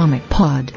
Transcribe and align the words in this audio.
Comic 0.00 0.22
Pod. 0.30 0.72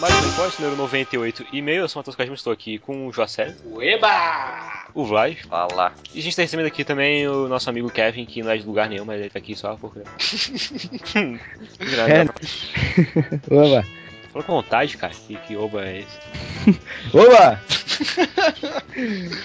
Mais 0.00 0.14
um 0.14 0.32
podcast 0.32 0.62
número 0.62 0.76
98 0.78 1.46
e 1.52 1.60
meio. 1.60 1.82
Eu 1.82 1.88
sou 1.88 1.98
o 1.98 2.00
Matheus 2.00 2.16
Casmo, 2.16 2.34
estou 2.34 2.52
aqui 2.54 2.78
com 2.78 3.06
o 3.06 3.12
Joacé, 3.12 3.54
Ueba! 3.66 4.79
O 4.94 5.04
Vlad. 5.04 5.36
Fala. 5.48 5.92
E 6.14 6.18
a 6.18 6.22
gente 6.22 6.30
está 6.30 6.42
recebendo 6.42 6.66
aqui 6.66 6.84
também 6.84 7.26
o 7.28 7.48
nosso 7.48 7.68
amigo 7.70 7.90
Kevin, 7.90 8.24
que 8.24 8.42
não 8.42 8.50
é 8.50 8.56
de 8.56 8.66
lugar 8.66 8.88
nenhum, 8.88 9.04
mas 9.04 9.20
ele 9.20 9.30
tá 9.30 9.38
aqui 9.38 9.54
só 9.54 9.76
por. 9.76 9.92
É. 9.96 10.02
Oba! 13.54 13.84
Falou 14.32 14.46
com 14.46 14.52
vontade, 14.52 14.96
cara. 14.96 15.12
Que, 15.12 15.36
que 15.36 15.56
oba 15.56 15.84
é 15.84 16.00
esse? 16.00 16.18
Oba! 17.12 17.60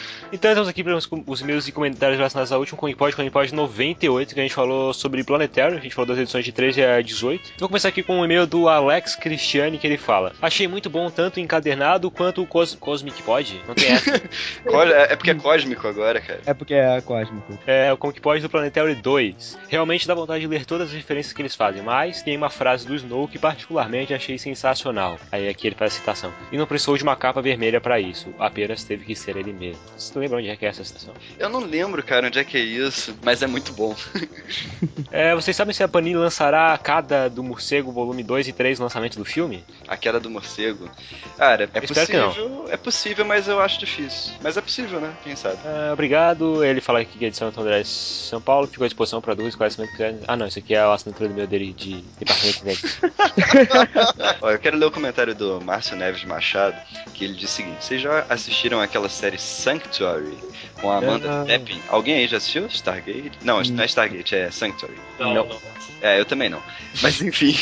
Então 0.36 0.52
estamos 0.52 0.68
aqui 0.68 0.84
para 0.84 0.98
os, 1.28 1.42
e-mails 1.42 1.66
e 1.66 1.72
comentários 1.72 2.18
relacionados 2.18 2.52
ao 2.52 2.60
último 2.60 2.78
Comic 2.78 2.98
Pod, 2.98 3.16
Comic 3.16 3.32
Pod 3.32 3.56
98, 3.56 4.34
que 4.34 4.40
a 4.42 4.44
gente 4.44 4.54
falou 4.54 4.94
sobre 4.94 5.24
Planetário, 5.24 5.78
a 5.78 5.80
gente 5.80 5.96
falou 5.96 6.10
das 6.10 6.18
edições 6.18 6.44
de 6.44 6.52
13 6.52 6.84
a 6.84 7.02
18. 7.02 7.54
Vou 7.58 7.70
começar 7.70 7.88
aqui 7.88 8.04
com 8.04 8.20
um 8.20 8.26
e-mail 8.26 8.46
do 8.46 8.68
Alex 8.68 9.16
Cristiani, 9.16 9.78
que 9.78 9.88
ele 9.88 9.98
fala 9.98 10.34
Achei 10.42 10.68
muito 10.68 10.90
bom 10.90 11.10
tanto 11.10 11.38
o 11.38 11.40
encadernado 11.40 12.12
quanto 12.12 12.42
o 12.42 12.46
Cos 12.46 12.76
Cosmic 12.76 13.24
Pod, 13.24 13.62
não 13.66 13.74
tem 13.74 13.88
essa. 13.88 14.22
É 14.66 15.14
é 15.14 15.16
porque 15.16 15.32
é 15.32 15.36
cósmico 15.36 15.88
agora, 15.88 16.20
cara. 16.20 16.42
É 16.46 16.54
porque 16.54 16.74
é 16.74 17.00
cósmico. 17.00 17.58
É 17.66 17.94
o 17.94 17.98
Comic 17.98 18.20
Pod 18.20 18.42
do 18.42 18.50
Planetário 18.50 18.94
2. 18.94 19.58
Realmente 19.70 20.06
dá 20.06 20.14
vontade 20.14 20.42
de 20.42 20.48
ler 20.48 20.66
todas 20.66 20.90
as 20.90 20.94
referências 20.94 21.32
que 21.32 21.42
eles 21.42 21.56
fazem, 21.56 21.82
mas 21.82 22.22
tem 22.22 22.36
uma 22.36 22.50
frase 22.50 22.86
do 22.86 22.94
Snow 22.94 23.28
que 23.28 23.40
particularmente 23.40 24.14
achei 24.14 24.38
sensacional. 24.38 25.18
Aí 25.32 25.48
aqui 25.48 25.68
ele 25.68 25.76
faz 25.76 25.94
a 25.94 25.96
citação. 25.96 26.34
E 26.52 26.58
não 26.58 26.68
precisou 26.68 26.98
de 26.98 27.04
uma 27.04 27.16
capa 27.16 27.42
vermelha 27.42 27.80
para 27.80 28.00
isso, 28.00 28.34
apenas 28.38 28.84
teve 28.84 29.06
que 29.06 29.16
ser 29.16 29.38
ele 29.38 29.54
mesmo. 29.54 29.82
Você 29.96 30.25
lembra 30.26 30.40
onde 30.40 30.50
é 30.50 30.56
que 30.56 30.66
é 30.66 30.70
essa 30.70 30.84
citação? 30.84 31.14
Eu 31.38 31.50
não 31.50 31.60
lembro, 31.60 32.02
cara, 32.04 32.28
onde 32.28 32.40
é 32.40 32.44
que 32.44 32.58
é 32.58 32.62
isso, 32.62 33.18
mas 33.24 33.42
é 33.42 33.48
muito 33.48 33.72
bom. 33.74 33.96
É, 35.12 35.34
vocês 35.34 35.56
sabem 35.56 35.74
se 35.74 35.82
a 35.82 35.88
Panini 35.88 36.18
lançará 36.18 36.74
a 36.74 36.78
cada 36.78 37.30
do 37.30 37.42
Morcego 37.42 37.92
volume 37.92 38.22
2 38.22 38.50
e 38.50 38.52
3 38.52 38.80
no 38.80 38.86
lançamento 38.86 39.18
do 39.18 39.24
filme? 39.24 39.64
A 39.88 39.96
queda 39.96 40.20
do 40.20 40.30
morcego. 40.30 40.90
Cara, 41.38 41.64
é 41.64 41.78
Eu 41.78 41.82
não. 41.82 42.32
possível. 42.34 42.66
É 42.70 42.78
possível, 42.78 43.26
mas 43.26 43.48
eu 43.48 43.62
acho 43.62 43.80
difícil. 43.80 44.34
Mas 44.42 44.58
é 44.58 44.62
possível, 44.62 45.00
né? 45.00 45.14
Quem 45.24 45.36
sabe? 45.36 45.58
É, 45.64 45.94
obrigado. 45.94 46.64
Ele 46.66 46.82
fala 46.82 47.00
aqui 47.00 47.18
que 47.18 47.26
a 47.26 47.28
edição 47.28 47.48
é 47.56 47.62
André 47.62 47.84
São 47.86 48.42
Paulo 48.42 48.68
ficou 48.68 48.84
à 48.84 48.88
disposição 48.88 49.22
para 49.22 49.34
dúvidas, 49.34 49.54
esclarecimento 49.54 49.96
que. 49.96 50.04
Ah, 50.28 50.36
não, 50.36 50.48
isso 50.48 50.60
aqui 50.60 50.76
é 50.76 50.80
a 50.80 50.94
assinatura 50.94 51.30
do 51.30 51.36
meu 51.36 51.48
dele 51.48 51.72
de 51.72 52.04
departamento 52.20 52.58
de 52.58 52.64
vendas. 52.66 53.00
Ó, 54.42 54.52
eu 54.52 54.60
quero 54.60 54.78
ler 54.78 54.86
o 54.86 54.92
comentário 54.92 55.34
do 55.34 55.62
Márcio 55.62 55.96
Neves 55.96 56.26
Machado, 56.26 56.76
que 57.14 57.24
ele 57.24 57.34
diz 57.36 57.52
o 57.52 57.54
seguinte: 57.54 57.86
Vocês 57.86 58.02
já 58.02 58.26
assistiram 58.30 58.82
aquela 58.82 59.08
série 59.08 59.38
Sanctuary 59.38 59.96
com 60.82 60.92
a 60.92 60.98
Amanda. 60.98 61.46
Tapping? 61.48 61.82
Alguém 61.90 62.16
aí 62.16 62.28
já 62.28 62.38
assistiu? 62.38 62.66
Stargate? 62.68 63.32
Não, 63.44 63.62
não 63.62 63.84
é 63.84 63.86
Stargate, 63.86 64.36
é 64.36 64.52
Sanctuary. 64.52 64.96
Não, 65.20 65.34
Não. 65.34 65.48
não. 65.48 65.76
É, 66.02 66.20
eu 66.20 66.26
também 66.26 66.50
não. 66.50 66.62
Mas 67.02 67.20
enfim, 67.22 67.56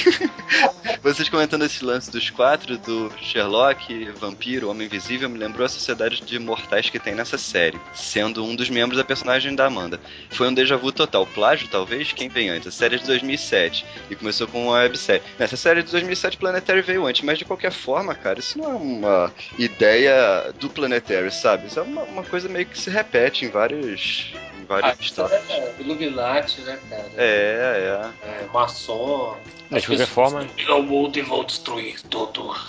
vocês 1.01 1.29
comentando 1.29 1.63
esse 1.63 1.83
lance 1.85 2.11
dos 2.11 2.29
quatro, 2.29 2.77
do 2.77 3.11
Sherlock, 3.21 4.09
Vampiro, 4.19 4.69
Homem 4.69 4.87
Invisível, 4.87 5.29
me 5.29 5.37
lembrou 5.37 5.65
a 5.65 5.69
sociedade 5.69 6.21
de 6.21 6.39
mortais 6.39 6.89
que 6.89 6.99
tem 6.99 7.15
nessa 7.15 7.37
série, 7.37 7.79
sendo 7.93 8.43
um 8.43 8.55
dos 8.55 8.69
membros 8.69 8.97
da 8.97 9.03
personagem 9.03 9.55
da 9.55 9.65
Amanda. 9.65 9.99
Foi 10.29 10.47
um 10.47 10.53
déjà 10.53 10.75
vu 10.75 10.91
total. 10.91 11.25
Plágio, 11.25 11.67
talvez? 11.69 12.11
Quem 12.11 12.27
vem 12.27 12.49
antes? 12.49 12.67
A 12.67 12.71
série 12.71 12.95
é 12.95 12.97
de 12.97 13.05
2007 13.05 13.85
e 14.09 14.15
começou 14.15 14.47
com 14.47 14.67
uma 14.67 14.79
websérie. 14.79 15.23
Nessa 15.39 15.55
série 15.55 15.81
de 15.81 15.91
2007, 15.91 16.37
Planetary 16.37 16.81
veio 16.81 17.05
antes, 17.05 17.21
mas 17.21 17.37
de 17.37 17.45
qualquer 17.45 17.71
forma, 17.71 18.13
cara, 18.13 18.39
isso 18.39 18.57
não 18.57 18.71
é 18.71 18.75
uma 18.75 19.33
ideia 19.57 20.53
do 20.59 20.69
Planetary, 20.69 21.31
sabe? 21.31 21.67
Isso 21.67 21.79
é 21.79 21.83
uma, 21.83 22.03
uma 22.03 22.23
coisa 22.33 22.49
meio 22.49 22.65
que 22.65 22.79
se 22.79 22.89
repete 22.89 23.45
em 23.45 23.49
vários. 23.49 24.33
Em 24.59 24.65
vários 24.65 24.91
Ah, 24.91 24.95
histórias. 24.99 25.49
é 25.51 25.75
Illuminati, 25.79 26.61
né, 26.61 26.79
cara? 26.89 27.05
É, 27.15 28.11
é. 28.23 28.27
É, 28.27 28.45
maçom. 28.51 29.37
Mas, 29.69 29.83
de 29.83 29.89
qualquer 29.89 30.07
forma- 30.07 30.47
Eu 30.57 30.79
o 30.79 30.83
mundo 30.83 31.15
e 31.15 31.21
vou 31.21 31.43
destruir 31.43 32.01
tudo. 32.09 32.51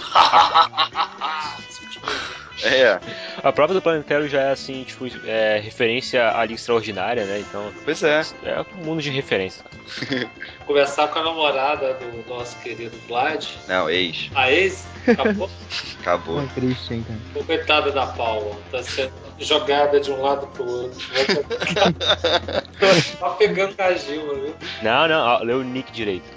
É, 2.62 3.00
A 3.42 3.53
própria 3.53 3.74
do 3.74 3.82
Planetário 3.82 4.28
já 4.28 4.41
é 4.42 4.53
assim, 4.53 4.84
tipo, 4.84 5.06
é, 5.26 5.58
referência 5.58 6.30
à 6.30 6.42
Liga 6.42 6.54
Extraordinária, 6.54 7.24
né? 7.24 7.41
Então, 7.41 7.72
pois 7.84 8.03
é. 8.03 8.22
é 8.44 8.64
um 8.78 8.84
mundo 8.84 9.03
de 9.03 9.10
referência. 9.10 9.64
Começar 10.64 11.08
com 11.08 11.19
a 11.19 11.24
namorada 11.24 11.94
do 11.94 12.24
nosso 12.28 12.56
querido 12.60 12.97
Vlad. 13.08 13.44
Não, 13.66 13.91
ex. 13.91 14.30
A 14.36 14.53
ex, 14.53 14.86
acabou. 15.08 15.50
Acabou. 16.00 16.42
É 16.42 16.47
triste, 16.54 16.94
hein, 16.94 17.04
cara. 17.32 17.44
Coitada 17.44 17.91
da 17.91 18.06
Paula. 18.06 18.56
Tá 18.70 18.82
sendo 18.82 19.12
jogada 19.39 20.00
de 20.00 20.11
um 20.11 20.22
lado 20.22 20.47
pro 20.49 20.65
outro. 20.65 20.99
tá 23.19 23.31
pegando 23.31 23.75
a 23.78 23.93
Gilma, 23.95 24.34
viu? 24.34 24.55
Não, 24.83 25.09
não, 25.09 25.27
ó, 25.27 25.39
lê 25.43 25.53
o 25.53 25.62
nick 25.62 25.93
direito. 25.93 26.25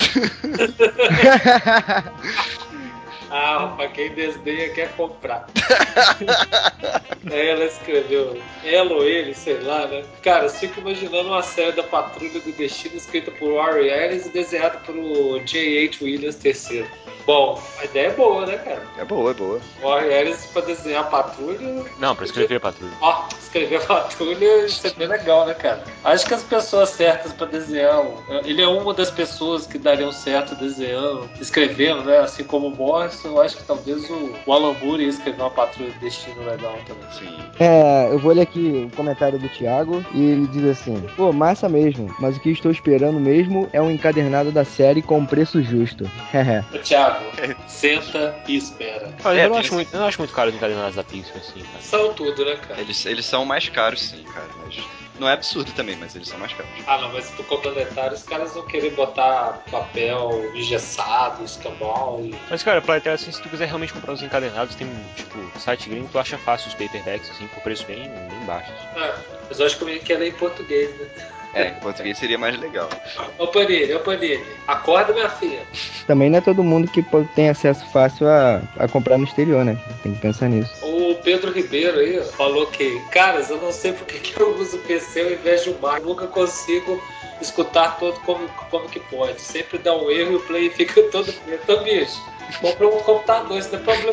Ah, 3.30 3.60
rapaz, 3.60 3.92
quem 3.94 4.12
desdenha 4.12 4.70
quer 4.70 4.92
comprar. 4.96 5.48
Aí 7.30 7.48
ela 7.50 7.66
escreveu 7.66 8.42
ela 8.64 8.94
ou 8.94 9.04
ele, 9.04 9.34
sei 9.34 9.60
lá, 9.60 9.86
né? 9.88 10.04
Cara, 10.24 10.46
eu 10.46 10.50
fico 10.50 10.80
imaginando 10.80 11.30
uma 11.30 11.44
série 11.44 11.74
da 11.74 11.84
Patrulha 11.84 12.40
do 12.40 12.52
Destino 12.54 12.96
escrita 12.96 13.32
por 13.32 13.54
Warren 13.54 13.88
Ellis 13.88 14.26
e 14.26 14.30
desenhada 14.30 14.78
por 14.80 14.96
J.H. 15.44 15.98
Williams 16.02 16.38
III. 16.44 16.86
Bom, 17.26 17.62
a 17.80 17.84
ideia 17.84 18.08
é 18.08 18.12
boa, 18.12 18.46
né, 18.46 18.58
cara? 18.58 18.82
É 18.98 19.04
boa, 19.04 19.32
é 19.32 19.34
boa. 19.34 19.60
Warren 19.82 20.10
Ellis 20.10 20.46
pra 20.46 20.62
desenhar 20.62 21.04
a 21.04 21.08
Patrulha. 21.08 21.86
Não, 22.00 22.16
pra 22.16 22.24
escrever 22.24 22.56
a 22.56 22.60
patrulha. 22.62 22.94
Ó, 23.02 23.28
escrever 23.38 23.82
a 23.82 23.86
Patrulha, 23.86 24.66
isso 24.66 24.88
é 24.88 24.92
bem 24.92 25.08
legal, 25.08 25.46
né, 25.46 25.54
cara? 25.54 25.84
Acho 26.04 26.26
que 26.26 26.34
as 26.34 26.44
pessoas 26.44 26.90
certas 26.90 27.34
pra 27.34 27.46
desenhar. 27.48 28.06
Ele 28.46 28.62
é 28.62 28.68
uma 28.68 28.94
das 28.94 29.12
pessoas 29.12 29.66
que 29.68 29.78
dariam 29.78 30.12
certo 30.12 30.56
desenhando, 30.56 31.30
escrevendo, 31.40 32.04
né? 32.04 32.20
Assim 32.20 32.46
como 32.46 32.68
o 32.68 32.76
Eu 33.24 33.42
acho 33.42 33.58
que 33.58 33.64
talvez 33.64 34.10
o, 34.10 34.34
o 34.46 34.54
Alan 34.54 34.74
Moore 34.82 35.04
ia 35.04 35.10
escrever 35.10 35.42
uma 35.42 35.50
Patrulha 35.50 35.92
do 35.92 36.00
Destino 36.00 36.44
legal 36.44 36.78
também. 36.86 37.12
Sim. 37.12 37.38
É, 37.60 38.10
eu 38.12 38.20
vou 38.20 38.34
ler 38.34 38.42
aqui 38.42 38.90
o 38.92 38.96
comentário 38.96 39.40
do 39.40 39.50
Thiago 39.50 40.04
e 40.14 40.22
ele 40.22 40.48
diz 40.48 40.66
assim: 40.66 41.02
Pô, 41.16 41.32
massa 41.32 41.68
mesmo, 41.68 42.14
mas 42.20 42.38
o 42.38 42.40
que 42.40 42.50
estou 42.50 42.72
esperando 42.72 43.20
mesmo 43.20 43.70
é 43.74 43.82
um 43.82 43.92
encadernado 43.92 44.52
da 44.52 44.64
série 44.64 45.02
com 45.02 45.26
preço 45.26 45.62
justo. 45.62 46.10
Thiago, 46.84 47.26
senta 47.68 48.36
e 48.48 48.56
espera. 48.58 49.14
Olha, 49.24 49.42
É, 49.42 49.46
eu, 49.46 49.50
não 49.50 49.58
acho 49.58 49.74
muito, 49.74 49.94
eu 49.94 50.00
não 50.00 50.08
acho 50.08 50.20
muito 50.20 50.34
caro 50.34 50.50
os 50.50 50.56
encadenados 50.56 50.96
da 50.96 51.04
Pixar, 51.04 51.38
assim, 51.38 51.62
cara. 51.62 51.82
São 51.82 52.14
tudo, 52.14 52.46
né, 52.46 52.56
cara? 52.56 52.82
Eles, 52.82 53.06
eles 53.06 53.26
são 53.26 53.46
mais 53.46 53.70
caros, 53.70 54.02
sim, 54.02 54.24
cara. 54.24 54.48
Mas 54.64 54.84
não 55.20 55.28
é 55.28 55.34
absurdo 55.34 55.72
também, 55.74 55.96
mas 55.98 56.16
eles 56.16 56.28
são 56.28 56.40
mais 56.40 56.54
caros. 56.54 56.72
Ah, 56.86 56.98
não, 57.00 57.12
mas 57.14 57.26
se 57.26 57.36
tu 57.36 57.44
for 57.44 57.62
planetário, 57.62 58.14
os 58.14 58.24
caras 58.24 58.54
vão 58.54 58.66
querer 58.66 58.92
botar 58.92 59.64
papel 59.72 60.52
engessado, 60.54 61.44
escambau 61.44 62.22
e. 62.24 62.36
Mas, 62.50 62.64
cara, 62.64 62.82
Planetário, 62.82 63.16
assim, 63.16 63.32
se 63.32 63.42
tu 63.42 63.50
quiser 63.50 63.66
realmente 63.66 63.94
comprar 63.94 64.14
os 64.14 64.22
encadenados, 64.22 64.76
tem, 64.76 64.88
tipo, 65.16 65.60
site 65.60 65.90
gringo, 65.90 66.10
tu 66.12 66.20
acha 66.20 66.38
fácil 66.38 66.70
os 66.70 66.74
paperbacks, 66.74 67.30
assim, 67.30 67.48
por 67.48 67.62
preço 67.62 67.86
bem, 67.86 68.10
bem 68.10 68.40
baixo. 68.46 68.72
Ah, 68.96 69.18
mas 69.50 69.60
eu 69.60 69.66
acho 69.66 69.78
que 69.78 69.84
eu 69.84 70.00
quero 70.02 70.20
ler 70.20 70.30
em 70.30 70.34
português, 70.34 70.98
né? 71.00 71.08
É, 71.54 71.70
em 71.70 71.74
português 71.76 72.18
seria 72.18 72.38
mais 72.38 72.60
legal. 72.60 72.90
Ô 73.38 73.48
Panini, 73.48 73.94
ô 73.94 74.00
Panini, 74.00 74.44
acorda 74.68 75.14
minha 75.14 75.30
filha. 75.30 75.62
Também 76.06 76.30
não 76.30 76.38
é 76.38 76.42
todo 76.42 76.64
mundo 76.64 76.88
que 76.88 77.04
tem 77.34 77.50
acesso 77.50 77.86
fácil 77.88 78.28
a, 78.28 78.62
a 78.78 78.88
comprar 78.88 79.18
no 79.18 79.24
exterior, 79.24 79.64
né? 79.66 79.78
Tem 80.04 80.14
que 80.14 80.20
pensar 80.20 80.50
nisso. 80.50 80.72
O 80.86 81.16
Pedro 81.16 81.52
Ribeiro 81.52 82.00
aí 82.00 82.22
falou 82.24 82.68
que, 82.68 83.02
caras, 83.12 83.50
eu 83.50 83.58
não 83.58 83.72
sei 83.72 83.94
porque 83.94 84.20
que 84.20 84.40
eu 84.40 84.56
uso 84.56 84.78
o 84.78 84.80
PC 84.82 85.22
ao 85.22 85.32
invés 85.32 85.64
de 85.64 85.70
o 85.70 85.80
Mac. 85.80 86.04
Nunca 86.04 86.28
consigo 86.28 87.02
escutar 87.42 87.98
todo 87.98 88.20
como, 88.22 88.48
como 88.70 88.88
que 88.88 89.00
pode. 89.00 89.42
Sempre 89.42 89.78
dá 89.78 89.96
um 89.96 90.12
erro 90.12 90.34
e 90.34 90.36
o 90.36 90.40
play 90.42 90.70
fica 90.70 91.02
todo 91.04 91.32
preto. 91.32 91.64
Então, 91.64 91.84
bicho, 91.84 92.22
compra 92.62 92.88
um 92.88 93.00
computador, 93.00 93.58
isso 93.58 93.70
não 93.72 93.80
é 93.80 93.84
problema. 93.84 94.12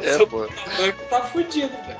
É, 0.03 0.13
Seu 0.17 0.27
pô. 0.27 0.45
computador 0.47 0.93
tá 1.09 1.21
fudido, 1.23 1.69
velho. 1.85 1.99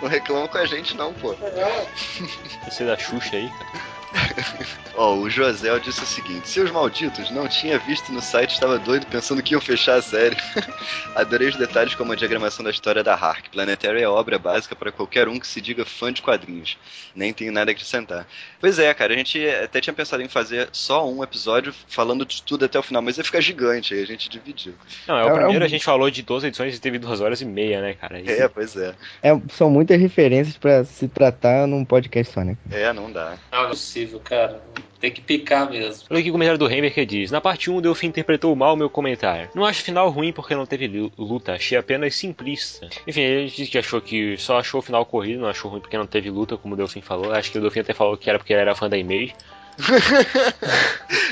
Não 0.00 0.08
reclama 0.08 0.48
com 0.48 0.58
a 0.58 0.66
gente, 0.66 0.96
não, 0.96 1.12
pô. 1.14 1.32
É, 1.34 1.86
Esse 2.68 2.84
da 2.84 2.96
Xuxa 2.96 3.36
aí, 3.36 3.50
cara. 3.50 3.89
Ó, 4.96 5.14
o 5.16 5.30
José 5.30 5.78
disse 5.78 6.02
o 6.02 6.06
seguinte: 6.06 6.48
Seus 6.48 6.70
malditos, 6.70 7.30
não 7.30 7.48
tinha 7.48 7.78
visto 7.78 8.12
no 8.12 8.20
site, 8.20 8.52
estava 8.52 8.78
doido 8.78 9.06
pensando 9.06 9.42
que 9.42 9.54
iam 9.54 9.60
fechar 9.60 9.94
a 9.96 10.02
série. 10.02 10.36
Adorei 11.14 11.48
os 11.48 11.56
detalhes 11.56 11.94
como 11.94 12.12
a 12.12 12.16
diagramação 12.16 12.64
da 12.64 12.70
história 12.70 13.02
da 13.02 13.14
Hark. 13.14 13.48
Planetary 13.50 14.02
é 14.02 14.08
obra 14.08 14.38
básica 14.38 14.74
para 14.74 14.92
qualquer 14.92 15.28
um 15.28 15.38
que 15.38 15.46
se 15.46 15.60
diga 15.60 15.84
fã 15.84 16.12
de 16.12 16.20
quadrinhos. 16.22 16.76
Nem 17.14 17.32
tenho 17.32 17.52
nada 17.52 17.70
a 17.70 17.72
acrescentar. 17.72 18.26
Pois 18.60 18.78
é, 18.78 18.92
cara, 18.92 19.14
a 19.14 19.16
gente 19.16 19.40
até 19.48 19.80
tinha 19.80 19.94
pensado 19.94 20.22
em 20.22 20.28
fazer 20.28 20.68
só 20.72 21.08
um 21.08 21.22
episódio 21.22 21.72
falando 21.88 22.26
de 22.26 22.42
tudo 22.42 22.64
até 22.64 22.78
o 22.78 22.82
final, 22.82 23.00
mas 23.00 23.16
ia 23.16 23.24
ficar 23.24 23.40
gigante, 23.40 23.94
aí 23.94 24.02
a 24.02 24.06
gente 24.06 24.28
dividiu. 24.28 24.74
Não, 25.06 25.16
é 25.16 25.24
o 25.24 25.28
É- 25.28 25.30
é 25.30 25.34
primeiro 25.34 25.62
um- 25.62 25.66
a 25.66 25.68
gente 25.70 25.84
falou 25.84 26.10
de 26.10 26.22
12 26.22 26.46
edições 26.48 26.76
e 26.76 26.80
teve 26.80 26.98
duas 26.98 27.20
horas 27.20 27.40
e 27.40 27.44
meia, 27.44 27.80
né, 27.80 27.94
cara? 27.94 28.20
É, 28.30 28.48
pois 28.48 28.76
é. 28.76 28.94
É, 29.22 29.30
são 29.52 29.70
muitas 29.70 30.00
referências 30.00 30.56
pra 30.56 30.84
se 30.84 31.08
tratar 31.08 31.66
num 31.66 31.84
podcast 31.84 32.32
só, 32.34 32.44
né? 32.44 32.56
É, 32.70 32.92
não 32.92 33.10
dá. 33.10 33.36
Não 33.52 33.70
é 33.70 33.74
possível, 34.00 34.20
cara. 34.20 34.60
Tem 35.00 35.10
que 35.10 35.22
picar 35.22 35.70
mesmo. 35.70 36.04
Olha 36.10 36.20
aqui 36.20 36.28
o 36.28 36.32
comentário 36.32 36.58
do 36.58 36.66
Hammer 36.66 36.92
que 36.92 37.06
diz: 37.06 37.30
Na 37.30 37.40
parte 37.40 37.70
1, 37.70 37.76
o 37.76 37.80
Delfim 37.80 38.08
interpretou 38.08 38.54
mal 38.54 38.74
o 38.74 38.76
meu 38.76 38.90
comentário. 38.90 39.48
Não 39.54 39.64
acho 39.64 39.80
o 39.80 39.84
final 39.84 40.10
ruim 40.10 40.30
porque 40.30 40.54
não 40.54 40.66
teve 40.66 40.86
lu- 40.88 41.10
luta, 41.16 41.54
achei 41.54 41.78
apenas 41.78 42.14
simplista. 42.14 42.86
Enfim, 43.06 43.22
ele 43.22 43.46
disse 43.46 43.70
que 43.70 43.78
achou 43.78 44.00
que 44.00 44.36
só 44.36 44.58
achou 44.58 44.80
o 44.80 44.82
final 44.82 45.06
corrido, 45.06 45.40
não 45.40 45.48
achou 45.48 45.70
ruim 45.70 45.80
porque 45.80 45.96
não 45.96 46.06
teve 46.06 46.28
luta, 46.28 46.56
como 46.58 46.74
o 46.74 46.76
Delfim 46.76 47.00
falou. 47.00 47.32
Acho 47.32 47.50
que 47.50 47.56
o 47.58 47.60
Delfim 47.62 47.80
até 47.80 47.94
falou 47.94 48.14
que 48.16 48.28
era 48.28 48.38
porque 48.38 48.52
ele 48.52 48.60
era 48.60 48.74
fã 48.74 48.90
da 48.90 48.98
Image. 48.98 49.34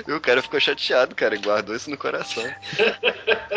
E 0.06 0.12
o 0.12 0.20
cara 0.20 0.40
ficou 0.40 0.58
chateado, 0.58 1.14
cara, 1.14 1.34
e 1.34 1.38
guardou 1.38 1.76
isso 1.76 1.90
no 1.90 1.98
coração. 1.98 2.42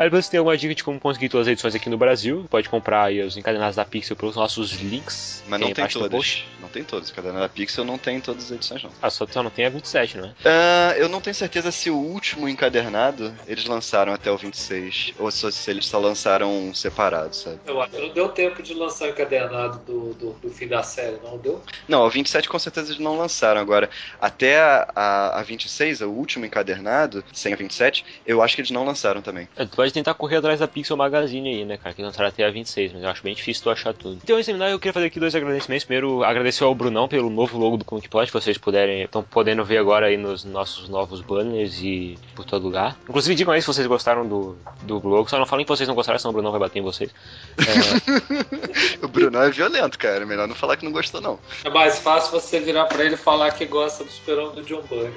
Aí 0.00 0.06
depois 0.06 0.24
você 0.24 0.30
tem 0.30 0.38
alguma 0.38 0.56
dica 0.56 0.74
de 0.74 0.82
como 0.82 0.98
conseguir 0.98 1.28
todas 1.28 1.46
as 1.46 1.52
edições 1.52 1.74
aqui 1.74 1.90
no 1.90 1.98
Brasil. 1.98 2.46
Pode 2.48 2.70
comprar 2.70 3.04
aí 3.04 3.20
os 3.20 3.36
encadenados 3.36 3.76
da 3.76 3.84
Pixel 3.84 4.16
pelos 4.16 4.34
nossos 4.34 4.70
links. 4.80 5.44
Mas 5.46 5.60
não 5.60 5.74
tem 5.74 5.86
post. 6.08 6.48
Não 6.58 6.70
tem 6.70 6.82
todas. 6.82 7.10
Cada 7.10 7.30
da 7.30 7.48
Pixel 7.50 7.84
não 7.84 7.98
tem 7.98 8.18
todas 8.18 8.44
as 8.44 8.50
edições, 8.52 8.82
não. 8.82 8.90
Ah, 9.02 9.10
só, 9.10 9.26
só 9.30 9.42
não 9.42 9.50
tem 9.50 9.66
a 9.66 9.68
27, 9.68 10.16
não 10.16 10.28
é? 10.28 10.32
Ah, 10.42 10.94
eu 10.96 11.06
não 11.06 11.20
tenho 11.20 11.34
certeza 11.34 11.70
se 11.70 11.90
o 11.90 11.96
último 11.96 12.48
encadernado 12.48 13.30
eles 13.46 13.66
lançaram 13.66 14.14
até 14.14 14.32
o 14.32 14.38
26, 14.38 15.12
ou 15.18 15.30
se, 15.30 15.52
se 15.52 15.70
eles 15.70 15.84
só 15.84 15.98
lançaram 15.98 16.72
separado, 16.72 17.36
sabe? 17.36 17.58
Eu 17.66 17.82
acho 17.82 17.90
que 17.90 18.00
não 18.00 18.14
deu 18.14 18.30
tempo 18.30 18.62
de 18.62 18.72
lançar 18.72 19.04
o 19.04 19.10
encadernado 19.10 19.80
do, 19.80 20.14
do, 20.14 20.32
do 20.32 20.48
fim 20.48 20.66
da 20.66 20.82
série, 20.82 21.18
não 21.22 21.36
deu? 21.36 21.62
Não, 21.86 22.06
o 22.06 22.08
27 22.08 22.48
com 22.48 22.58
certeza 22.58 22.92
eles 22.92 23.00
não 23.02 23.18
lançaram. 23.18 23.60
Agora, 23.60 23.90
até 24.18 24.60
a, 24.60 24.90
a, 24.96 25.40
a 25.40 25.42
26, 25.42 26.00
o 26.00 26.08
último 26.08 26.46
encadernado, 26.46 27.22
sem 27.34 27.52
a 27.52 27.56
27, 27.56 28.02
eu 28.24 28.40
acho 28.40 28.54
que 28.54 28.62
eles 28.62 28.70
não 28.70 28.86
lançaram 28.86 29.20
também. 29.20 29.46
É, 29.56 29.66
tu 29.66 29.89
pode 29.90 29.94
tentar 29.94 30.14
correr 30.14 30.36
atrás 30.36 30.60
da 30.60 30.68
Pixel 30.68 30.96
Magazine 30.96 31.48
aí, 31.48 31.64
né, 31.64 31.76
cara? 31.76 31.94
Que 31.94 32.02
lançaram 32.02 32.28
até 32.28 32.44
a 32.44 32.50
26, 32.50 32.92
mas 32.92 33.02
eu 33.02 33.08
acho 33.08 33.22
bem 33.22 33.34
difícil 33.34 33.62
tu 33.64 33.70
achar 33.70 33.92
tudo. 33.92 34.18
Então, 34.22 34.36
antes 34.36 34.46
de 34.46 34.52
terminar, 34.52 34.70
eu 34.70 34.78
queria 34.78 34.92
fazer 34.92 35.06
aqui 35.06 35.18
dois 35.18 35.34
agradecimentos. 35.34 35.84
Primeiro, 35.84 36.22
agradecer 36.22 36.64
ao 36.64 36.74
Brunão 36.74 37.08
pelo 37.08 37.28
novo 37.28 37.58
logo 37.58 37.76
do 37.76 37.84
Comic 37.84 38.08
Plot, 38.08 38.26
que 38.28 38.32
vocês 38.32 38.56
puderem, 38.56 39.02
estão 39.02 39.22
podendo 39.22 39.64
ver 39.64 39.78
agora 39.78 40.06
aí 40.06 40.16
nos 40.16 40.44
nossos 40.44 40.88
novos 40.88 41.20
banners 41.20 41.80
e 41.82 42.16
por 42.34 42.44
todo 42.44 42.62
lugar. 42.62 42.96
Inclusive, 43.08 43.34
digam 43.34 43.52
aí 43.52 43.60
se 43.60 43.66
vocês 43.66 43.86
gostaram 43.86 44.26
do, 44.26 44.56
do 44.82 45.06
logo. 45.06 45.28
Só 45.28 45.38
não 45.38 45.46
falem 45.46 45.64
que 45.64 45.70
vocês 45.70 45.88
não 45.88 45.94
gostaram, 45.94 46.18
senão 46.18 46.30
o 46.30 46.34
Brunão 46.34 46.52
vai 46.52 46.60
bater 46.60 46.78
em 46.78 46.82
vocês. 46.82 47.10
É, 47.58 49.02
O 49.04 49.08
Bruno 49.08 49.38
é 49.38 49.50
violento, 49.50 49.98
cara. 49.98 50.24
Melhor 50.24 50.46
não 50.46 50.54
falar 50.54 50.76
que 50.76 50.84
não 50.84 50.92
gostou, 50.92 51.20
não. 51.20 51.38
É 51.64 51.70
mais 51.70 51.98
fácil 51.98 52.30
você 52.30 52.60
virar 52.60 52.86
pra 52.86 53.04
ele 53.04 53.14
e 53.14 53.18
falar 53.18 53.50
que 53.52 53.64
gosta 53.64 54.04
do 54.04 54.10
super 54.10 54.36
do 54.50 54.62
John 54.62 54.82
Bunny. 54.82 55.14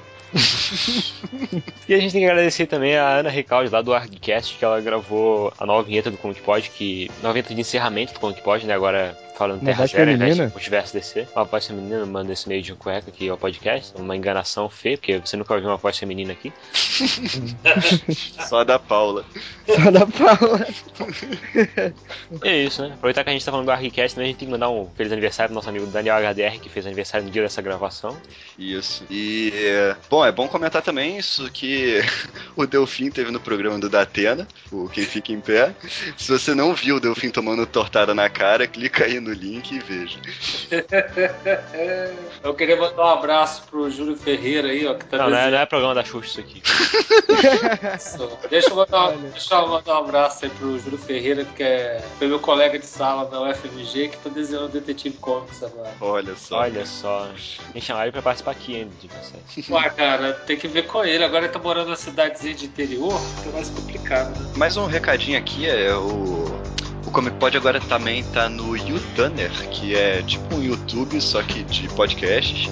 E 1.88 1.94
a 1.94 2.00
gente 2.00 2.12
tem 2.12 2.21
que 2.21 2.30
agradecer 2.30 2.65
também 2.65 2.95
a 2.95 3.18
Ana 3.19 3.30
Recalde 3.30 3.69
lá 3.69 3.81
do 3.81 3.94
ArgCast, 3.94 4.57
que 4.57 4.65
ela 4.65 4.81
gravou 4.81 5.53
a 5.59 5.65
nova 5.65 5.83
vinheta 5.83 6.09
do 6.09 6.18
Comic 6.18 6.41
Pod, 6.41 6.69
que. 6.69 7.09
Nova 7.21 7.33
vinheta 7.33 7.53
de 7.53 7.62
encerramento 7.62 8.13
do 8.13 8.19
Comic 8.19 8.41
Pod, 8.41 8.65
né? 8.65 8.74
Agora 8.74 9.18
falando 9.35 9.62
Uma 9.62 9.65
Terra 9.65 9.85
invés 9.85 9.89
de 9.89 9.95
feminina? 9.95 10.50
multiverso 10.50 10.94
DC. 10.94 11.27
Uma 11.35 11.44
voz 11.45 11.68
feminina 11.68 12.06
manda 12.06 12.33
esse 12.33 12.47
meio 12.47 12.62
de 12.62 12.74
cueca 12.74 13.09
aqui 13.09 13.30
ao 13.30 13.38
podcast. 13.38 13.94
Uma 14.00 14.15
enganação 14.15 14.69
feia, 14.69 14.97
porque 14.97 15.18
você 15.18 15.35
nunca 15.35 15.53
ouviu 15.53 15.69
uma 15.69 15.77
voz 15.77 15.97
feminina 15.97 16.33
aqui. 16.33 16.51
Só 18.47 18.59
a 18.59 18.63
da 18.63 18.80
Paula. 18.80 19.25
Só 19.68 19.91
da 19.91 20.06
Paula. 20.06 20.68
E 22.44 22.47
é 22.47 22.57
isso, 22.63 22.81
né? 22.81 22.94
Aproveitar 22.94 23.24
que 23.24 23.30
a 23.30 23.33
gente 23.33 23.45
tá 23.45 23.51
falando 23.51 23.65
do 23.65 23.71
ArgCast, 23.71 24.15
também 24.15 24.30
a 24.30 24.31
gente 24.31 24.39
tem 24.39 24.47
que 24.47 24.51
mandar 24.51 24.69
um 24.69 24.88
feliz 24.95 25.12
aniversário 25.12 25.50
pro 25.50 25.56
nosso 25.56 25.69
amigo 25.69 25.85
Daniel 25.88 26.18
HDR, 26.18 26.59
que 26.59 26.69
fez 26.69 26.85
aniversário 26.85 27.25
no 27.25 27.31
dia 27.31 27.41
dessa 27.41 27.62
gravação. 27.62 28.18
Isso. 28.57 29.03
E, 29.09 29.51
é, 29.56 29.95
bom, 30.09 30.25
é 30.25 30.31
bom 30.31 30.47
comentar 30.47 30.81
também 30.81 31.18
isso 31.18 31.50
que 31.51 32.01
o 32.56 32.65
Delfim 32.65 33.09
teve 33.09 33.31
no 33.31 33.39
programa 33.39 33.80
do 33.80 33.89
Datena, 33.89 34.47
o 34.71 34.88
Quem 34.89 35.06
Fica 35.06 35.31
em 35.31 35.39
Pé. 35.39 35.74
Se 36.18 36.31
você 36.31 36.53
não 36.53 36.74
viu 36.74 36.97
o 36.97 37.00
Delfim 37.00 37.30
tomando 37.30 37.65
tortada 37.65 38.13
na 38.13 38.30
cara, 38.30 38.68
clica 38.68 39.06
aí 39.06 39.19
no 39.24 39.34
link 39.34 39.72
e 39.72 39.80
veja. 39.80 40.20
Eu 42.44 42.54
queria 42.54 42.75
mandar 42.75 43.04
um 43.04 43.10
abraço 43.10 43.64
pro 43.70 43.90
Júlio 43.90 44.16
Ferreira 44.16 44.68
aí, 44.68 44.86
ó, 44.86 44.94
que 44.96 45.06
tá 45.06 45.18
Não, 45.18 45.30
não 45.30 45.38
é, 45.38 45.50
não 45.50 45.58
é 45.58 45.66
programa 45.66 45.96
da 45.96 46.04
Xuxa 46.04 46.28
isso 46.28 46.40
aqui. 46.42 46.62
Deixa 48.50 48.70
eu, 48.70 48.75
mandar, 48.75 49.08
Olha. 49.08 49.18
deixa 49.18 49.56
eu 49.56 49.68
mandar 49.68 49.94
um 49.94 50.04
abraço 50.04 50.46
aí 50.46 50.52
pro 50.52 50.78
Júlio 50.80 50.98
Ferreira, 50.98 51.46
que 51.46 51.64
é 51.64 52.04
foi 52.18 52.28
meu 52.28 52.40
colega 52.40 52.78
de 52.78 52.86
sala 52.86 53.25
da 53.25 53.42
UFMG, 53.42 54.10
que 54.10 54.18
tá 54.18 54.30
desenhando 54.30 54.70
Detetive 54.70 55.18
Comics 55.18 55.64
agora. 55.64 55.92
Olha 56.02 56.36
só. 56.36 56.60
Olha 56.60 56.86
só. 56.86 57.30
Me 57.74 57.81
chamaram 57.81 58.12
pra 58.12 58.22
participar 58.22 58.52
aqui 58.52 58.76
ainda, 58.76 58.92
de 59.00 59.08
vocês. 59.08 59.69
Ué, 59.69 59.90
cara, 59.90 60.34
tem 60.34 60.58
que 60.58 60.68
ver 60.68 60.86
com 60.88 61.04
ele. 61.04 61.24
Agora 61.24 61.46
ele 61.46 61.54
tá 61.54 61.60
morando 61.60 61.90
na 61.90 61.96
cidadezinha 61.96 62.54
de 62.54 62.66
interior, 62.66 63.19
fica 63.38 63.52
mais 63.52 63.69
complicado, 63.69 64.38
né? 64.40 64.54
Mais 64.56 64.78
um 64.78 64.86
recadinho 64.86 65.38
aqui 65.38 65.68
é 65.68 65.94
o. 65.96 66.43
Comic 67.13 67.38
Pod 67.38 67.56
agora 67.56 67.80
também 67.80 68.24
tá 68.24 68.50
no 68.50 68.75
YouTuner, 68.75 69.51
que 69.69 69.95
é 69.95 70.24
tipo 70.24 70.56
um 70.56 70.63
YouTube, 70.63 71.21
só 71.21 71.44
que 71.44 71.63
de 71.63 71.88
podcasts. 71.89 72.71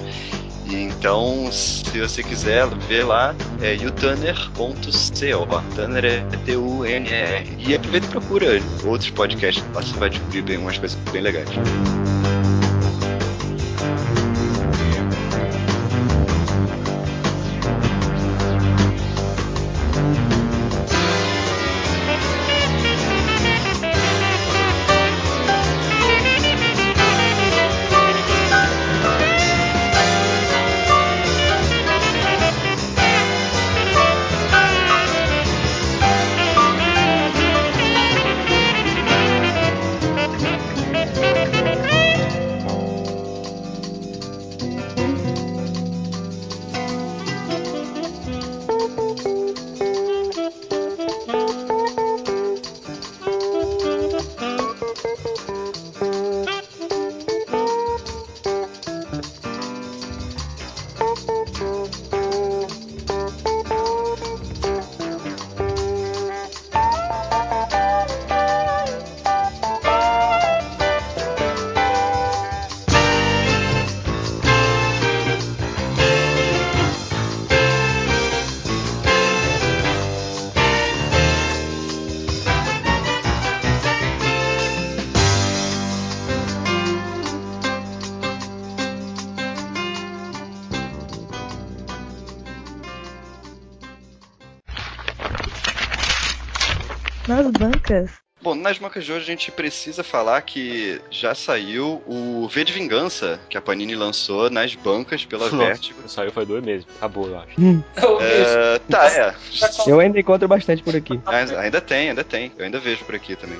E 0.66 0.74
então, 0.74 1.48
se 1.52 2.00
você 2.00 2.24
quiser 2.24 2.66
ver 2.88 3.04
lá, 3.04 3.34
é 3.60 3.74
utuner.co. 3.74 4.74
Tuner 5.76 6.04
é 6.04 6.20
T-U-N-E-R. 6.44 7.56
E 7.56 7.74
aproveita 7.74 8.06
e 8.06 8.10
procura 8.10 8.46
outros 8.84 9.10
podcasts, 9.10 9.64
você 9.72 9.96
vai 9.96 10.10
descobrir 10.10 10.42
bem 10.42 10.58
umas 10.58 10.76
coisas 10.76 10.98
bem 11.12 11.22
legais. 11.22 11.48
Nas 97.26 97.50
bancas. 97.50 98.22
Bom, 98.42 98.56
nas 98.56 98.76
bancas 98.76 99.04
de 99.04 99.12
hoje 99.12 99.22
a 99.22 99.26
gente 99.26 99.52
precisa 99.52 100.02
falar 100.02 100.42
que 100.42 101.00
já 101.10 101.32
saiu 101.32 102.02
o 102.06 102.48
V 102.48 102.64
de 102.64 102.72
Vingança, 102.72 103.38
que 103.48 103.56
a 103.56 103.62
Panini 103.62 103.94
lançou 103.94 104.50
nas 104.50 104.74
bancas 104.74 105.24
pela 105.24 105.44
Nossa, 105.44 105.56
Vertigo. 105.56 106.08
Saiu 106.08 106.32
faz 106.32 106.48
dois 106.48 106.64
meses. 106.64 106.84
Acabou, 106.96 107.28
eu 107.28 107.38
acho. 107.38 107.50
Eu 108.02 108.18
vejo. 108.18 108.58
É, 108.58 108.78
tá, 108.90 109.06
é. 109.12 109.34
Eu 109.86 110.00
ainda 110.00 110.18
encontro 110.18 110.48
bastante 110.48 110.82
por 110.82 110.96
aqui. 110.96 111.20
Mas 111.24 111.52
ainda 111.52 111.80
tem, 111.80 112.08
ainda 112.10 112.24
tem. 112.24 112.50
Eu 112.58 112.64
ainda 112.64 112.80
vejo 112.80 113.04
por 113.04 113.14
aqui 113.14 113.36
também. 113.36 113.58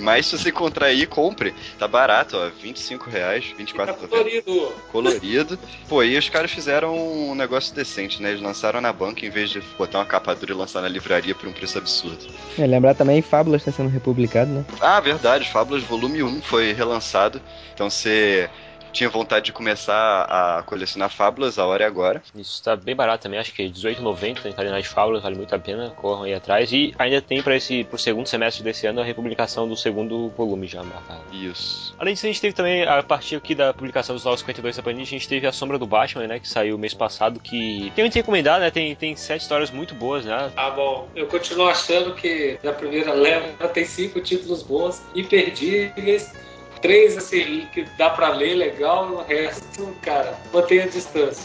Mas 0.00 0.26
se 0.26 0.38
você 0.38 0.48
encontrar 0.50 0.86
aí, 0.86 1.06
compre. 1.06 1.52
Tá 1.78 1.86
barato, 1.88 2.36
ó. 2.36 2.48
25 2.62 3.10
reais, 3.10 3.48
Tá 3.50 3.54
24 3.58 4.08
colorido. 4.08 4.72
colorido. 4.90 5.58
Pô, 5.88 6.02
e 6.02 6.16
os 6.16 6.28
caras 6.28 6.50
fizeram 6.50 6.96
um 6.96 7.34
negócio 7.34 7.74
decente, 7.74 8.22
né? 8.22 8.30
Eles 8.30 8.40
lançaram 8.40 8.80
na 8.80 8.92
banca 8.92 9.26
em 9.26 9.30
vez 9.30 9.50
de 9.50 9.60
botar 9.76 9.98
uma 9.98 10.06
capa 10.06 10.34
dura 10.34 10.52
e 10.52 10.54
lançar 10.54 10.80
na 10.80 10.88
livraria 10.88 11.34
por 11.34 11.48
um 11.48 11.52
preço 11.52 11.76
absurdo. 11.78 12.26
É, 12.58 12.66
lembrar 12.66 12.94
também, 12.94 13.20
Fábulas 13.58 13.62
está 13.62 13.72
sendo 13.72 13.90
republicado, 13.90 14.50
né? 14.52 14.64
Ah, 14.80 15.00
verdade, 15.00 15.48
Fábulas 15.48 15.82
Volume 15.82 16.22
1 16.22 16.40
foi 16.42 16.72
relançado. 16.72 17.40
Então 17.74 17.90
você 17.90 18.48
tinha 18.92 19.08
vontade 19.08 19.46
de 19.46 19.52
começar 19.52 20.22
a 20.22 20.62
colecionar 20.62 21.10
fábulas, 21.10 21.58
a 21.58 21.66
hora 21.66 21.84
é 21.84 21.86
agora. 21.86 22.22
Isso 22.34 22.62
tá 22.62 22.76
bem 22.76 22.94
barato 22.94 23.22
também, 23.22 23.38
acho 23.38 23.52
que 23.52 23.62
é 23.62 23.66
R$18,90 23.66 24.46
em 24.46 24.52
cadenas 24.52 24.82
de 24.82 24.88
fábulas, 24.88 25.22
vale 25.22 25.36
muito 25.36 25.54
a 25.54 25.58
pena, 25.58 25.90
corram 25.90 26.24
aí 26.24 26.34
atrás. 26.34 26.72
E 26.72 26.94
ainda 26.98 27.20
tem 27.20 27.42
para 27.42 27.56
esse 27.56 27.84
pro 27.84 27.98
segundo 27.98 28.26
semestre 28.26 28.62
desse 28.62 28.86
ano 28.86 29.00
a 29.00 29.04
republicação 29.04 29.68
do 29.68 29.76
segundo 29.76 30.28
volume 30.30 30.66
já 30.66 30.82
marcado. 30.82 31.22
Isso. 31.32 31.94
Além 31.98 32.14
disso, 32.14 32.26
a 32.26 32.28
gente 32.28 32.40
teve 32.40 32.54
também, 32.54 32.84
a 32.84 33.02
partir 33.02 33.36
aqui 33.36 33.54
da 33.54 33.72
publicação 33.72 34.14
dos 34.14 34.24
Novos 34.24 34.40
52 34.40 34.76
da 34.76 34.82
Panini, 34.82 35.02
a 35.02 35.06
gente 35.06 35.28
teve 35.28 35.46
A 35.46 35.52
Sombra 35.52 35.78
do 35.78 35.86
Batman, 35.86 36.26
né, 36.26 36.38
que 36.38 36.48
saiu 36.48 36.78
mês 36.78 36.94
passado, 36.94 37.40
que 37.40 37.92
tem 37.94 38.04
muito 38.04 38.14
recomendado, 38.14 38.60
né, 38.60 38.70
tem, 38.70 38.94
tem 38.94 39.14
sete 39.16 39.42
histórias 39.42 39.70
muito 39.70 39.94
boas, 39.94 40.24
né. 40.24 40.50
Tá 40.54 40.70
bom. 40.70 41.08
Eu 41.14 41.26
continuo 41.26 41.68
achando 41.68 42.14
que 42.14 42.58
na 42.62 42.72
primeira 42.72 43.12
leva 43.12 43.68
tem 43.68 43.84
cinco 43.84 44.20
títulos 44.20 44.62
bons, 44.62 45.02
imperdíveis. 45.14 46.32
Três, 46.80 47.16
assim, 47.16 47.68
que 47.72 47.84
dá 47.96 48.10
pra 48.10 48.28
ler 48.28 48.54
legal, 48.54 49.10
o 49.10 49.22
resto, 49.22 49.94
cara, 50.02 50.38
mantenha 50.52 50.84
a 50.84 50.88
distância. 50.88 51.44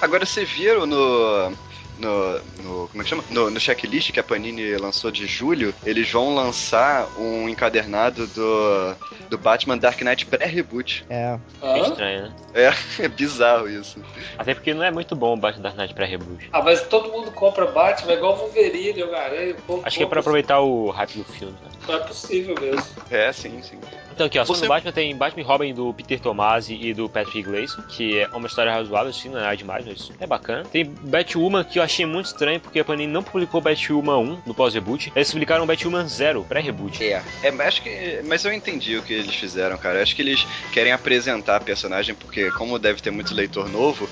Agora 0.00 0.24
você 0.24 0.44
viram 0.44 0.86
no. 0.86 1.52
No, 2.00 2.40
no, 2.62 2.88
como 2.88 3.02
é 3.02 3.04
que 3.04 3.10
chama? 3.10 3.24
No, 3.30 3.50
no 3.50 3.60
checklist 3.60 4.10
que 4.10 4.18
a 4.18 4.22
Panini 4.22 4.76
lançou 4.76 5.10
de 5.10 5.26
julho, 5.26 5.74
eles 5.84 6.10
vão 6.10 6.34
lançar 6.34 7.06
um 7.18 7.48
encadernado 7.48 8.26
do, 8.28 8.96
do 9.28 9.36
Batman 9.38 9.76
Dark 9.76 10.00
Knight 10.00 10.24
pré-reboot. 10.26 11.04
É. 11.10 11.38
É 11.62 11.78
estranho, 11.80 12.22
né. 12.22 12.32
É, 12.54 12.72
é 13.04 13.08
bizarro 13.08 13.68
isso. 13.68 14.02
Até 14.38 14.54
porque 14.54 14.72
não 14.72 14.82
é 14.82 14.90
muito 14.90 15.14
bom 15.14 15.34
o 15.34 15.36
Batman 15.36 15.62
Dark 15.62 15.76
Knight 15.76 15.94
pré-reboot. 15.94 16.48
Ah, 16.52 16.62
mas 16.62 16.82
todo 16.82 17.10
mundo 17.10 17.30
compra 17.32 17.66
Batman, 17.66 18.12
é 18.12 18.16
igual 18.16 18.36
Wolverine, 18.36 19.02
o 19.02 19.54
povo 19.66 19.82
Acho 19.84 19.98
que 19.98 20.02
é 20.04 20.06
pra 20.06 20.20
aproveitar 20.20 20.60
o 20.60 20.90
hype 20.90 21.18
do 21.18 21.24
filme, 21.24 21.52
né. 21.62 21.70
Não 21.86 21.94
é 21.96 21.98
possível 22.00 22.54
mesmo. 22.60 22.84
É, 23.10 23.32
sim, 23.32 23.60
sim. 23.62 23.78
Então 24.12 24.26
aqui, 24.26 24.38
ó, 24.38 24.44
sobre 24.44 24.60
Você- 24.60 24.66
o 24.66 24.68
Batman 24.68 24.92
tem 24.92 25.16
Batman 25.16 25.42
e 25.42 25.44
Robin 25.44 25.74
do 25.74 25.94
Peter 25.94 26.20
Tomasi 26.20 26.74
e 26.74 26.92
do 26.92 27.08
Patrick 27.08 27.42
Gleason, 27.42 27.82
que 27.88 28.18
é 28.18 28.28
uma 28.28 28.46
história 28.46 28.70
razoável, 28.72 29.10
assim, 29.10 29.28
não 29.28 29.38
é 29.38 29.42
nada 29.42 29.56
demais, 29.56 29.86
mas 29.86 30.12
é 30.20 30.26
bacana. 30.26 30.64
Tem 30.64 30.84
Batwoman, 30.84 31.64
que 31.64 31.78
eu 31.78 31.82
achei 31.90 32.06
muito 32.06 32.26
estranho, 32.26 32.60
porque 32.60 32.78
a 32.78 32.84
Panini 32.84 33.12
não 33.12 33.22
publicou 33.22 33.60
Batwoman 33.60 34.18
1 34.18 34.42
no 34.46 34.54
pós-reboot, 34.54 35.12
eles 35.14 35.30
publicaram 35.30 35.66
Batwoman 35.66 36.06
0, 36.06 36.44
pré-reboot. 36.44 37.02
É, 37.02 37.22
é, 37.42 37.50
mas 37.50 37.66
acho 37.68 37.82
que. 37.82 38.20
Mas 38.24 38.44
eu 38.44 38.52
entendi 38.52 38.96
o 38.96 39.02
que 39.02 39.12
eles 39.12 39.34
fizeram, 39.34 39.76
cara. 39.76 40.02
Acho 40.02 40.14
que 40.14 40.22
eles 40.22 40.46
querem 40.72 40.92
apresentar 40.92 41.56
a 41.56 41.60
personagem, 41.60 42.14
porque 42.14 42.50
como 42.52 42.78
deve 42.78 43.02
ter 43.02 43.10
muito 43.10 43.34
leitor 43.34 43.68
novo, 43.68 44.08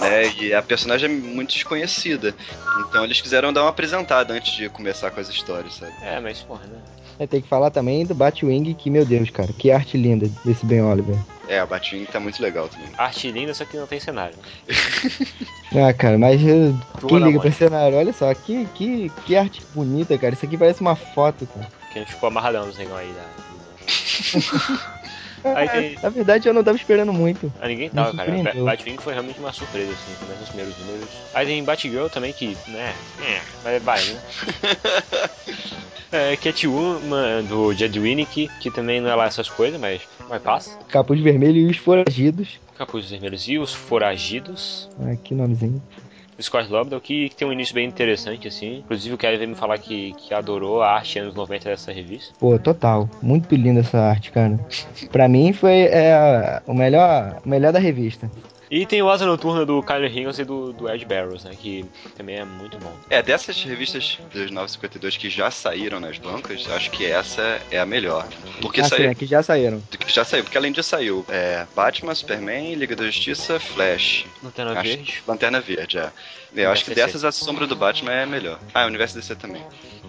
né? 0.00 0.32
E 0.34 0.52
a 0.52 0.62
personagem 0.62 1.10
é 1.10 1.12
muito 1.12 1.54
desconhecida. 1.54 2.34
Então 2.88 3.04
eles 3.04 3.20
quiseram 3.20 3.52
dar 3.52 3.62
uma 3.62 3.70
apresentada 3.70 4.34
antes 4.34 4.54
de 4.54 4.68
começar 4.68 5.10
com 5.10 5.20
as 5.20 5.28
histórias, 5.28 5.74
sabe? 5.74 5.92
É, 6.02 6.20
mas 6.20 6.40
porra, 6.40 6.66
né? 6.66 6.78
É, 7.22 7.26
tem 7.26 7.40
que 7.40 7.48
falar 7.48 7.70
também 7.70 8.04
do 8.04 8.16
Batwing, 8.16 8.74
que, 8.74 8.90
meu 8.90 9.04
Deus, 9.04 9.30
cara, 9.30 9.52
que 9.52 9.70
arte 9.70 9.96
linda 9.96 10.28
desse 10.44 10.66
Ben 10.66 10.82
Oliver. 10.82 11.16
É, 11.46 11.60
a 11.60 11.66
Batwing 11.66 12.04
tá 12.04 12.18
muito 12.18 12.42
legal 12.42 12.68
também. 12.68 12.88
Arte 12.98 13.30
linda, 13.30 13.54
só 13.54 13.64
que 13.64 13.76
não 13.76 13.86
tem 13.86 14.00
cenário. 14.00 14.34
Ah, 15.74 15.90
cara, 15.90 16.18
mas 16.18 16.38
uh, 16.42 16.78
Turma 17.00 17.18
quem 17.18 17.28
liga 17.28 17.40
pra 17.40 17.50
cenário? 17.50 17.96
Olha 17.96 18.12
só, 18.12 18.34
que, 18.34 18.66
que, 18.74 19.10
que 19.24 19.34
arte 19.34 19.62
bonita, 19.74 20.18
cara. 20.18 20.34
Isso 20.34 20.44
aqui 20.44 20.58
parece 20.58 20.82
uma 20.82 20.94
foto, 20.94 21.46
cara. 21.46 21.66
Que 21.90 21.98
a 21.98 22.02
gente 22.02 22.12
ficou 22.12 22.26
amarradão 22.26 22.66
nos 22.66 22.76
negão 22.76 22.94
aí 22.94 23.10
da. 23.10 23.24
Aí 25.44 25.96
Na 26.02 26.08
verdade, 26.08 26.48
eu 26.48 26.54
não 26.54 26.62
tava 26.62 26.76
esperando 26.76 27.12
muito. 27.12 27.52
Ah, 27.60 27.68
ninguém 27.68 27.90
tava, 27.90 28.16
cara. 28.16 28.54
Batwing 28.64 28.96
foi 28.98 29.12
realmente 29.12 29.38
uma 29.38 29.52
surpresa, 29.52 29.92
assim, 29.92 30.14
começa 30.20 30.40
nos 30.40 30.48
primeiros 30.48 30.78
números. 30.78 31.08
Aí 31.34 31.46
tem 31.46 31.64
Batgirl 31.64 32.08
também, 32.08 32.32
que, 32.32 32.56
né, 32.68 32.94
é, 33.20 33.40
mas 33.62 33.82
vai, 33.82 34.04
né? 34.04 34.20
É, 36.12 36.36
Catwoman 36.36 37.42
do 37.44 37.72
Jed 37.72 37.98
Winnick, 37.98 38.46
que 38.60 38.70
também 38.70 39.00
não 39.00 39.08
é 39.08 39.14
lá 39.14 39.24
essas 39.24 39.48
coisas, 39.48 39.80
mas 39.80 40.02
vai 40.28 40.38
passa. 40.38 40.78
Capuz 40.90 41.18
vermelho 41.18 41.56
e 41.56 41.70
os 41.70 41.78
foragidos. 41.78 42.60
Capuzes 42.76 43.10
Vermelhos 43.10 43.46
e 43.48 43.58
os 43.58 43.72
Foragidos. 43.72 44.90
Ah, 45.00 45.14
que 45.16 45.34
nomezinho. 45.34 45.82
Do 46.42 46.46
Scott 46.46 46.68
Lobdell, 46.72 47.00
que, 47.00 47.30
tem 47.36 47.46
um 47.46 47.52
início 47.52 47.72
bem 47.72 47.86
interessante, 47.86 48.48
assim. 48.48 48.78
Inclusive 48.78 49.14
o 49.14 49.18
Kevin 49.18 49.36
veio 49.36 49.50
me 49.50 49.54
falar 49.54 49.78
que, 49.78 50.12
que 50.14 50.34
adorou 50.34 50.82
a 50.82 50.90
arte 50.90 51.20
anos 51.20 51.36
90 51.36 51.68
dessa 51.68 51.92
revista. 51.92 52.34
Pô, 52.36 52.58
total. 52.58 53.08
Muito 53.22 53.54
linda 53.54 53.78
essa 53.78 54.00
arte, 54.00 54.32
cara. 54.32 54.58
Pra 55.12 55.28
mim 55.28 55.52
foi 55.52 55.82
é, 55.82 56.60
o, 56.66 56.74
melhor, 56.74 57.40
melhor 57.44 57.72
da 57.72 57.78
revista. 57.78 58.28
E 58.72 58.86
tem 58.86 59.02
o 59.02 59.10
Asa 59.10 59.26
Noturna 59.26 59.66
do 59.66 59.82
Kyler 59.82 60.10
Higgins 60.10 60.38
e 60.38 60.44
do, 60.44 60.72
do 60.72 60.88
Ed 60.90 61.04
Barrows, 61.04 61.44
né? 61.44 61.54
Que 61.60 61.84
também 62.16 62.36
é 62.36 62.44
muito 62.46 62.78
bom. 62.78 62.90
É, 63.10 63.22
dessas 63.22 63.62
revistas 63.62 64.18
dos 64.32 64.50
952 64.50 65.18
que 65.18 65.28
já 65.28 65.50
saíram 65.50 66.00
nas 66.00 66.16
bancas, 66.16 66.66
acho 66.70 66.90
que 66.90 67.04
essa 67.04 67.60
é 67.70 67.78
a 67.78 67.84
melhor. 67.84 68.26
Porque 68.62 68.80
ah, 68.80 68.84
sim, 68.84 68.90
saiu. 68.96 69.10
é 69.10 69.14
que 69.14 69.26
já 69.26 69.42
saíram. 69.42 69.82
que 69.90 70.10
Já 70.10 70.24
saiu, 70.24 70.42
porque 70.42 70.56
além 70.56 70.72
disso 70.72 70.88
saiu 70.88 71.22
é, 71.28 71.66
Batman, 71.76 72.14
Superman, 72.14 72.74
Liga 72.76 72.96
da 72.96 73.04
Justiça, 73.04 73.60
Flash. 73.60 74.24
Lanterna 74.42 74.72
Acho- 74.72 74.82
Verde. 74.88 75.22
Lanterna 75.28 75.60
Verde, 75.60 75.98
é. 75.98 76.10
Eu 76.54 76.70
acho 76.70 76.84
que 76.84 76.90
DC. 76.90 77.00
dessas 77.06 77.24
a 77.24 77.32
sombra 77.32 77.66
do 77.66 77.74
Batman 77.74 78.12
é 78.12 78.26
melhor. 78.26 78.58
Ah, 78.74 78.84
o 78.84 78.88
universo 78.88 79.14
DC 79.14 79.36
também. 79.36 79.62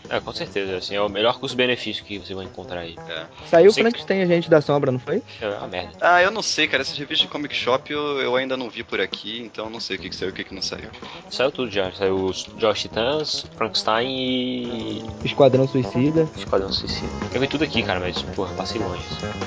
É, 0.09 0.19
com 0.19 0.33
certeza, 0.33 0.75
assim, 0.77 0.95
é 0.95 1.01
o 1.01 1.07
melhor 1.07 1.39
custo-benefício 1.39 2.03
que 2.03 2.19
você 2.19 2.33
vai 2.33 2.45
encontrar 2.45 2.81
aí. 2.81 2.95
É. 3.09 3.25
Saiu 3.49 3.71
o. 3.71 3.73
Frankenstein 3.73 4.21
Agente 4.21 4.49
da 4.49 4.59
Sombra, 4.59 4.91
não 4.91 4.99
foi? 4.99 5.21
É 5.39 5.47
uma 5.47 5.67
merda. 5.67 5.91
Ah, 6.01 6.21
eu 6.21 6.29
não 6.29 6.41
sei, 6.41 6.67
cara. 6.67 6.81
Essas 6.81 6.97
revistas 6.97 7.25
de 7.25 7.27
comic 7.27 7.55
shop 7.55 7.91
eu, 7.91 8.19
eu 8.19 8.35
ainda 8.35 8.57
não 8.57 8.69
vi 8.69 8.83
por 8.83 8.99
aqui, 8.99 9.41
então 9.41 9.65
eu 9.65 9.71
não 9.71 9.79
sei 9.79 9.95
o 9.95 9.99
que, 9.99 10.09
que 10.09 10.15
saiu 10.15 10.29
e 10.29 10.31
o 10.31 10.35
que, 10.35 10.43
que 10.43 10.53
não 10.53 10.61
saiu. 10.61 10.89
Saiu 11.29 11.51
tudo 11.51 11.71
já. 11.71 11.91
Saiu 11.93 12.15
os 12.15 12.43
Josh 12.57 12.81
Titãs, 12.81 13.45
Frankenstein 13.55 14.09
e. 14.09 15.03
Esquadrão 15.23 15.67
Suicida. 15.67 16.27
Esquadrão 16.35 16.71
Suicida. 16.71 17.07
Eu 17.33 17.39
vi 17.39 17.47
tudo 17.47 17.63
aqui, 17.63 17.81
cara, 17.81 17.99
mas, 17.99 18.21
porra, 18.21 18.53
passei 18.55 18.81
longe. 18.81 19.03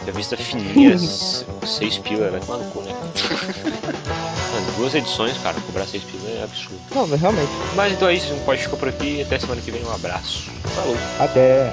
Revista 0.07 0.37
fininha, 0.37 0.97
seis 1.67 1.99
pila, 1.99 2.31
vai 2.31 2.41
tomar 2.41 2.59
no 2.59 2.71
cu, 2.71 2.81
né? 2.81 2.93
Mano, 4.53 4.73
duas 4.79 4.95
edições, 4.95 5.37
cara, 5.39 5.61
cobrar 5.61 5.85
seis 5.85 6.03
pila 6.05 6.26
é 6.37 6.45
absurdo. 6.45 6.81
Não, 6.95 7.07
mas 7.07 7.21
realmente. 7.21 7.51
Mas 7.75 7.93
então 7.93 8.09
é 8.09 8.15
isso, 8.15 8.33
um 8.35 8.41
pode 8.41 8.63
ficar 8.63 8.77
por 8.77 8.89
aqui. 8.89 9.23
Até 9.23 9.39
semana 9.39 9.61
que 9.61 9.71
vem, 9.71 9.85
um 9.85 9.93
abraço. 9.93 10.51
Falou. 10.75 10.97
Até. 11.19 11.73